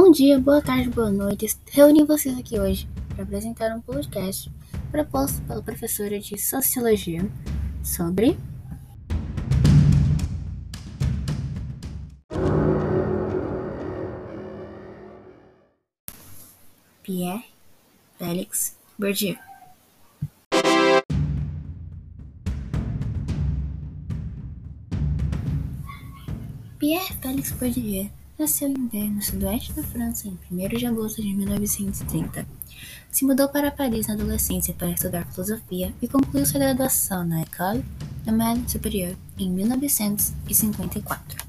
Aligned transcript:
Bom 0.00 0.12
dia, 0.12 0.38
boa 0.38 0.62
tarde, 0.62 0.88
boa 0.88 1.10
noite. 1.10 1.44
Reuni 1.72 2.04
vocês 2.04 2.38
aqui 2.38 2.56
hoje 2.56 2.88
para 3.08 3.24
apresentar 3.24 3.76
um 3.76 3.80
podcast 3.80 4.48
proposto 4.92 5.42
pela 5.42 5.60
professora 5.60 6.20
de 6.20 6.38
Sociologia 6.38 7.28
sobre 7.82 8.38
Pierre 17.02 17.44
Félix 18.16 18.78
Bourdieu. 18.96 19.36
Pierre 26.78 27.14
Félix 27.20 27.50
Bourdieu 27.50 28.17
nasceu 28.38 28.68
em 28.68 28.86
Ver, 28.86 29.10
no 29.10 29.20
sudoeste 29.20 29.72
da 29.72 29.82
França, 29.82 30.28
em 30.28 30.38
1 30.50 30.68
de 30.78 30.86
agosto 30.86 31.20
de 31.20 31.34
1930. 31.34 32.46
Se 33.10 33.24
mudou 33.24 33.48
para 33.48 33.72
Paris 33.72 34.06
na 34.06 34.14
adolescência 34.14 34.72
para 34.74 34.90
estudar 34.90 35.26
filosofia 35.26 35.92
e 36.00 36.06
concluiu 36.06 36.46
sua 36.46 36.60
graduação 36.60 37.26
na 37.26 37.40
École 37.40 37.84
Normale 38.24 38.62
Supérieure 38.68 39.16
em 39.36 39.50
1954. 39.50 41.48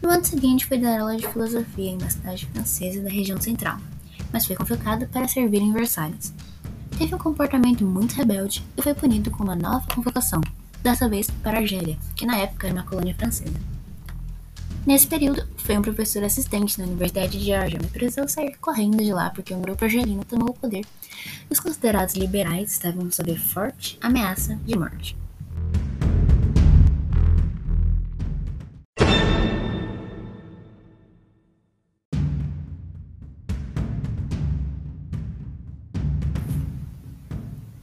No 0.00 0.08
ano 0.08 0.24
seguinte, 0.24 0.64
foi 0.64 0.78
dar 0.78 1.00
aula 1.00 1.16
de 1.16 1.28
filosofia 1.28 1.90
em 1.90 1.98
uma 1.98 2.10
cidade 2.10 2.46
francesa 2.46 3.02
da 3.02 3.10
região 3.10 3.40
central, 3.40 3.78
mas 4.32 4.46
foi 4.46 4.56
convocado 4.56 5.06
para 5.08 5.28
servir 5.28 5.60
em 5.60 5.72
Versalhes. 5.72 6.32
Teve 6.96 7.14
um 7.14 7.18
comportamento 7.18 7.84
muito 7.84 8.14
rebelde 8.14 8.64
e 8.76 8.82
foi 8.82 8.94
punido 8.94 9.30
com 9.30 9.42
uma 9.42 9.56
nova 9.56 9.86
convocação, 9.94 10.40
dessa 10.82 11.08
vez 11.08 11.28
para 11.42 11.58
a 11.58 11.60
Argélia, 11.60 11.98
que 12.14 12.24
na 12.24 12.38
época 12.38 12.68
era 12.68 12.76
uma 12.76 12.84
colônia 12.84 13.14
francesa. 13.14 13.54
Nesse 14.86 15.06
período, 15.06 15.42
foi 15.64 15.78
um 15.78 15.82
professor 15.82 16.22
assistente 16.22 16.78
na 16.78 16.86
Universidade 16.86 17.38
de 17.38 17.46
Georgia, 17.46 17.78
mas 17.82 17.90
precisou 17.90 18.28
sair 18.28 18.54
correndo 18.60 19.02
de 19.02 19.14
lá 19.14 19.30
porque 19.30 19.54
um 19.54 19.62
grupo 19.62 19.82
argelino 19.82 20.22
tomou 20.22 20.50
o 20.50 20.54
poder 20.54 20.84
os 21.48 21.58
considerados 21.58 22.14
liberais 22.14 22.72
estavam 22.72 23.10
sob 23.10 23.34
forte 23.36 23.98
ameaça 24.02 24.56
de 24.66 24.78
morte. 24.78 25.16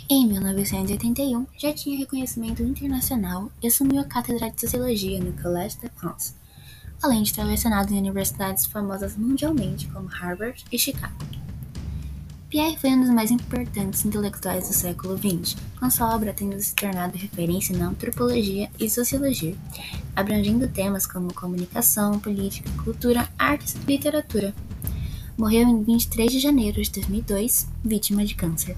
Em 0.08 0.28
1981, 0.28 1.48
já 1.58 1.74
tinha 1.74 1.98
reconhecimento 1.98 2.62
internacional 2.62 3.50
e 3.64 3.68
assumiu 3.68 4.02
a 4.02 4.04
cátedra 4.04 4.52
de 4.52 4.60
Sociologia 4.60 5.20
no 5.20 5.32
Collège 5.42 5.78
de 5.80 5.90
France 5.96 6.41
além 7.02 7.24
de 7.24 7.34
ter 7.34 7.44
lecionado 7.44 7.94
em 7.94 7.98
universidades 7.98 8.66
famosas 8.66 9.16
mundialmente 9.16 9.88
como 9.88 10.08
Harvard 10.08 10.64
e 10.72 10.78
Chicago. 10.78 11.16
Pierre 12.50 12.78
foi 12.78 12.90
um 12.90 13.00
dos 13.00 13.10
mais 13.10 13.32
importantes 13.32 14.04
intelectuais 14.04 14.68
do 14.68 14.74
século 14.74 15.18
XX, 15.18 15.56
com 15.80 15.90
sua 15.90 16.14
obra 16.14 16.34
tendo 16.34 16.60
se 16.60 16.76
tornado 16.76 17.18
referência 17.18 17.78
na 17.78 17.88
antropologia 17.88 18.70
e 18.78 18.90
sociologia, 18.90 19.56
abrangendo 20.14 20.68
temas 20.68 21.08
como 21.08 21.34
comunicação, 21.34 22.20
política, 22.20 22.70
cultura, 22.84 23.30
artes 23.40 23.76
e 23.76 23.92
literatura. 23.92 24.54
Morreu 25.38 25.66
em 25.66 25.82
23 25.82 26.30
de 26.30 26.40
janeiro 26.42 26.82
de 26.82 26.92
2002, 26.92 27.70
vítima 27.86 28.26
de 28.26 28.36
câncer. 28.36 28.76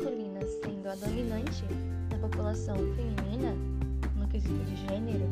Masculina 0.00 0.40
sendo 0.62 0.88
a 0.88 0.94
dominante 0.94 1.64
da 2.08 2.16
população 2.16 2.76
feminina, 2.76 3.54
no 4.16 4.26
quesito 4.28 4.64
de 4.64 4.76
gênero, 4.88 5.28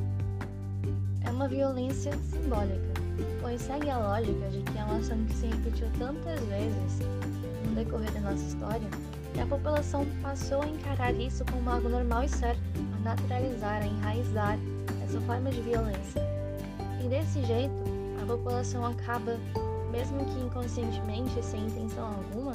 é 1.25 1.31
uma 1.31 1.49
violência 1.49 2.12
simbólica, 2.31 2.93
pois 3.41 3.62
segue 3.62 3.89
a 3.89 3.99
lógica 3.99 4.49
de 4.51 4.62
que 4.62 4.78
é 4.78 4.84
uma 4.84 4.99
ação 4.99 5.25
que 5.25 5.34
se 5.34 5.47
repetiu 5.47 5.89
tantas 5.99 6.39
vezes 6.41 6.99
no 7.65 7.75
decorrer 7.75 8.12
da 8.12 8.21
nossa 8.21 8.45
história 8.45 8.89
que 9.33 9.41
a 9.41 9.47
população 9.47 10.07
passou 10.23 10.62
a 10.62 10.67
encarar 10.67 11.15
isso 11.15 11.45
como 11.51 11.71
algo 11.71 11.89
normal 11.89 12.25
e 12.25 12.28
certo, 12.28 12.61
a 12.97 13.01
naturalizar, 13.01 13.83
a 13.83 13.87
enraizar 13.87 14.59
essa 15.03 15.21
forma 15.23 15.51
de 15.51 15.62
violência. 15.62 16.23
E 17.03 17.09
desse 17.09 17.43
jeito, 17.45 17.75
a 18.23 18.27
população 18.27 18.84
acaba 18.84 19.39
mesmo 19.91 20.25
que 20.27 20.41
inconscientemente, 20.41 21.43
sem 21.43 21.67
intenção 21.67 22.07
alguma, 22.07 22.53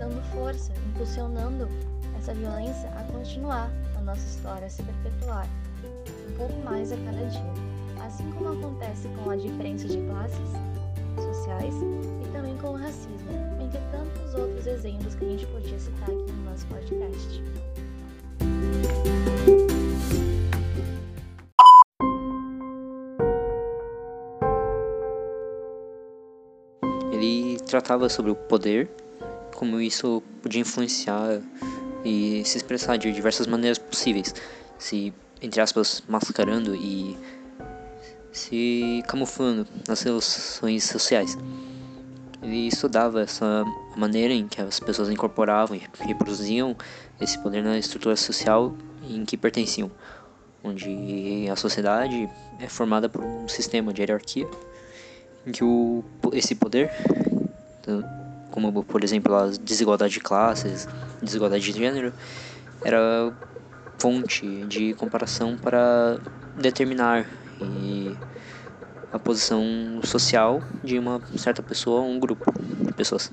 dando 0.00 0.20
força, 0.32 0.72
impulsionando 0.88 1.68
essa 2.18 2.32
violência 2.32 2.88
a 2.98 3.04
continuar 3.12 3.70
a 3.96 4.00
nossa 4.00 4.26
história, 4.26 4.66
a 4.66 4.70
se 4.70 4.82
perpetuar 4.82 5.46
um 6.28 6.36
pouco 6.38 6.64
mais 6.64 6.90
a 6.90 6.96
cada 6.96 7.26
dia. 7.26 7.52
Assim 8.04 8.28
como 8.32 8.52
acontece 8.52 9.08
com 9.08 9.30
a 9.30 9.36
diferença 9.36 9.86
de 9.86 9.98
classes 9.98 10.50
sociais 11.16 11.74
e 12.24 12.32
também 12.32 12.56
com 12.56 12.68
o 12.68 12.76
racismo, 12.76 13.30
entre 13.62 13.78
tantos 13.92 14.34
outros 14.34 14.66
exemplos 14.66 15.14
que 15.14 15.24
a 15.26 15.28
gente 15.28 15.46
podia 15.46 15.78
citar 15.78 16.04
aqui 16.04 16.32
no 16.32 16.50
nosso 16.50 16.66
podcast. 16.66 17.42
Ele 27.12 27.58
tratava 27.66 28.08
sobre 28.08 28.30
o 28.30 28.34
poder, 28.34 28.90
como 29.60 29.78
isso 29.78 30.22
podia 30.40 30.62
influenciar 30.62 31.38
e 32.02 32.42
se 32.46 32.56
expressar 32.56 32.96
de 32.96 33.12
diversas 33.12 33.46
maneiras 33.46 33.76
possíveis, 33.76 34.34
se 34.78 35.12
entre 35.42 35.60
aspas 35.60 36.02
mascarando 36.08 36.74
e 36.74 37.14
se 38.32 39.04
camuflando 39.06 39.66
nas 39.86 40.00
relações 40.00 40.84
sociais. 40.84 41.36
Ele 42.42 42.68
estudava 42.68 43.20
essa 43.20 43.66
maneira 43.98 44.32
em 44.32 44.48
que 44.48 44.62
as 44.62 44.80
pessoas 44.80 45.10
incorporavam 45.10 45.76
e 45.76 45.82
reproduziam 46.06 46.74
esse 47.20 47.38
poder 47.38 47.62
na 47.62 47.76
estrutura 47.76 48.16
social 48.16 48.74
em 49.10 49.26
que 49.26 49.36
pertenciam, 49.36 49.90
onde 50.64 51.46
a 51.52 51.56
sociedade 51.56 52.30
é 52.58 52.66
formada 52.66 53.10
por 53.10 53.22
um 53.22 53.46
sistema 53.46 53.92
de 53.92 54.00
hierarquia 54.00 54.48
em 55.46 55.52
que 55.52 55.62
o, 55.62 56.02
esse 56.32 56.54
poder, 56.54 56.90
como 58.50 58.84
por 58.84 59.04
exemplo 59.04 59.34
a 59.34 59.48
desigualdade 59.48 60.14
de 60.14 60.20
classes, 60.20 60.88
desigualdade 61.22 61.64
de 61.64 61.72
gênero, 61.72 62.12
era 62.82 63.32
fonte 63.98 64.66
de 64.66 64.94
comparação 64.94 65.56
para 65.56 66.18
determinar 66.56 67.26
a 69.12 69.18
posição 69.18 70.00
social 70.04 70.62
de 70.82 70.98
uma 70.98 71.20
certa 71.36 71.62
pessoa 71.62 72.00
ou 72.00 72.08
um 72.08 72.18
grupo 72.18 72.52
de 72.58 72.92
pessoas. 72.92 73.30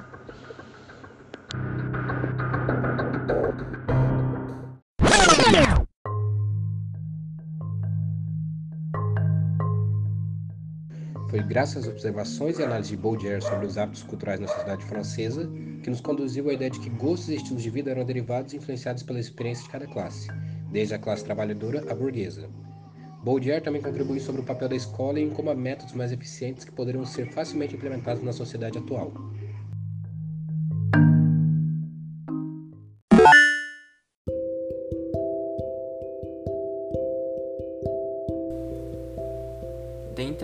Foi 11.30 11.44
graças 11.44 11.84
às 11.84 11.88
observações 11.88 12.58
e 12.58 12.64
análise 12.64 12.90
de 12.90 12.98
Baudelaire 12.98 13.42
sobre 13.42 13.66
os 13.66 13.78
hábitos 13.78 14.02
culturais 14.02 14.40
na 14.40 14.48
sociedade 14.48 14.86
francesa 14.86 15.46
que 15.84 15.90
nos 15.90 16.00
conduziu 16.00 16.50
à 16.50 16.54
ideia 16.54 16.72
de 16.72 16.80
que 16.80 16.90
gostos 16.90 17.30
e 17.30 17.36
estilos 17.36 17.62
de 17.62 17.70
vida 17.70 17.92
eram 17.92 18.06
derivados 18.06 18.54
e 18.54 18.58
influenciados 18.58 19.04
pela 19.04 19.20
experiência 19.20 19.64
de 19.64 19.70
cada 19.70 19.88
classe, 19.88 20.34
desde 20.72 20.94
a 20.94 21.00
classe 21.00 21.26
trabalhadora 21.26 21.84
à 21.92 21.94
burguesa. 21.94 22.50
Baudelaire 23.22 23.64
também 23.64 23.82
contribuiu 23.82 24.22
sobre 24.22 24.42
o 24.42 24.46
papel 24.46 24.70
da 24.70 24.76
escola 24.76 25.20
e 25.20 25.24
em 25.24 25.30
como 25.30 25.50
há 25.50 25.56
métodos 25.56 25.94
mais 25.94 26.14
eficientes 26.14 26.64
que 26.64 26.72
poderiam 26.72 27.06
ser 27.06 27.28
facilmente 27.28 27.76
implementados 27.76 28.24
na 28.24 28.32
sociedade 28.32 28.78
atual. 28.78 29.12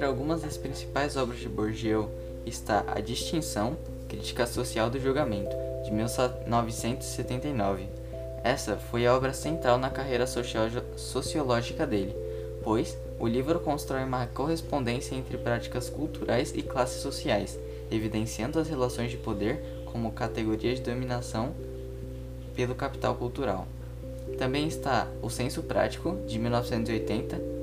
Dentre 0.03 0.17
algumas 0.19 0.41
das 0.41 0.57
principais 0.57 1.15
obras 1.15 1.39
de 1.39 1.47
Bourdieu 1.47 2.09
está 2.45 2.83
A 2.87 2.99
Distinção, 2.99 3.77
Crítica 4.09 4.45
Social 4.45 4.89
do 4.89 4.99
Julgamento, 4.99 5.55
de 5.85 5.91
1979. 5.91 7.87
Essa 8.43 8.75
foi 8.75 9.07
a 9.07 9.15
obra 9.15 9.31
central 9.31 9.77
na 9.77 9.89
carreira 9.89 10.25
sociológica 10.27 11.87
dele, 11.87 12.13
pois 12.61 12.97
o 13.17 13.25
livro 13.25 13.61
constrói 13.61 14.03
uma 14.03 14.27
correspondência 14.27 15.15
entre 15.15 15.37
práticas 15.37 15.89
culturais 15.89 16.51
e 16.53 16.61
classes 16.61 17.01
sociais, 17.01 17.57
evidenciando 17.89 18.59
as 18.59 18.67
relações 18.67 19.09
de 19.09 19.15
poder 19.15 19.63
como 19.85 20.11
categoria 20.11 20.75
de 20.75 20.81
dominação 20.81 21.53
pelo 22.53 22.75
capital 22.75 23.15
cultural. 23.15 23.65
Também 24.37 24.67
está 24.67 25.07
O 25.21 25.29
Senso 25.29 25.63
Prático, 25.63 26.17
de 26.27 26.37
1980, 26.37 27.53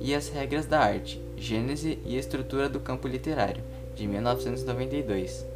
e 0.00 0.14
As 0.14 0.30
Regras 0.30 0.64
da 0.64 0.80
Arte, 0.80 1.20
Gênese 1.40 1.98
e 2.04 2.18
Estrutura 2.18 2.68
do 2.68 2.78
Campo 2.78 3.08
Literário, 3.08 3.64
de 3.96 4.06
1992. 4.06 5.46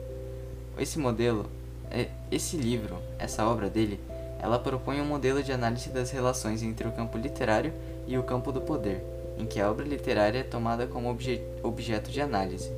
Esse 0.79 0.99
modelo, 0.99 1.45
é, 1.91 2.09
esse 2.33 2.57
livro, 2.57 2.97
essa 3.19 3.47
obra 3.47 3.69
dele, 3.69 4.01
ela 4.41 4.59
propõe 4.59 4.99
um 5.03 5.05
modelo 5.05 5.43
de 5.43 5.53
análise 5.53 5.91
das 5.91 6.11
relações 6.11 6.63
entre 6.63 6.89
o 6.89 6.93
campo 6.93 7.19
literário 7.19 7.71
e 8.07 8.17
o 8.17 8.23
campo 8.23 8.51
do 8.51 8.63
poder, 8.63 9.05
em 9.39 9.45
que 9.45 9.61
a 9.61 9.71
obra 9.71 9.85
literária 9.85 10.39
é 10.39 10.43
tomada 10.43 10.87
como 10.87 11.11
obje 11.11 11.43
objeto 11.63 12.11
de 12.11 12.23
análise. 12.23 12.73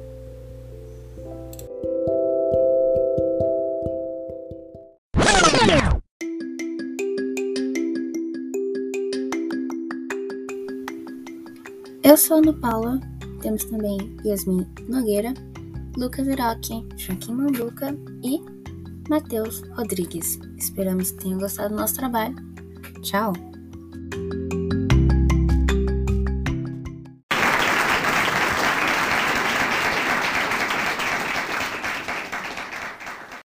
Eu 12.06 12.16
sou 12.16 12.36
Ana 12.36 12.52
Paula, 12.52 13.00
temos 13.42 13.64
também 13.64 14.16
Yasmin 14.24 14.64
Nogueira, 14.88 15.34
Lucas 15.96 16.28
Iroque, 16.28 16.86
Joaquim 16.96 17.34
Manduca 17.34 17.98
e 18.22 18.40
Matheus 19.10 19.64
Rodrigues. 19.76 20.38
Esperamos 20.56 21.10
que 21.10 21.24
tenham 21.24 21.40
gostado 21.40 21.70
do 21.70 21.80
nosso 21.80 21.96
trabalho. 21.96 22.36
Tchau! 23.02 23.32